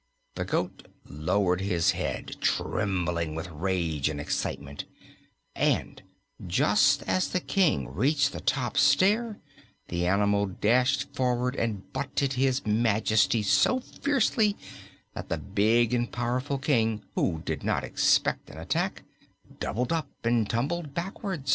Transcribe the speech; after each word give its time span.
The 0.33 0.45
goat 0.45 0.87
lowered 1.05 1.61
his 1.61 1.91
head, 1.91 2.37
trembling 2.41 3.35
with 3.35 3.51
rage 3.51 4.09
and 4.09 4.19
excitement, 4.19 4.85
and 5.55 6.01
just 6.47 7.03
as 7.03 7.27
the 7.29 7.39
King 7.39 7.87
reached 7.87 8.31
the 8.31 8.39
top 8.41 8.77
stair 8.77 9.39
the 9.89 10.07
animal 10.07 10.47
dashed 10.47 11.13
forward 11.15 11.55
and 11.55 11.93
butted 11.93 12.33
His 12.33 12.65
Majesty 12.65 13.43
so 13.43 13.79
fiercely 13.79 14.57
that 15.13 15.29
the 15.29 15.37
big 15.37 15.93
and 15.93 16.11
powerful 16.11 16.57
King, 16.57 17.03
who 17.13 17.43
did 17.45 17.63
not 17.63 17.83
expect 17.83 18.49
an 18.49 18.57
attack, 18.57 19.03
doubled 19.59 19.93
up 19.93 20.09
and 20.23 20.49
tumbled 20.49 20.95
backward. 20.95 21.43